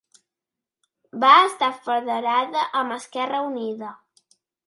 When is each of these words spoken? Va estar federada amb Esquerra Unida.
Va 1.23 1.33
estar 1.49 1.69
federada 1.89 2.65
amb 2.81 2.97
Esquerra 2.97 3.45
Unida. 3.51 3.93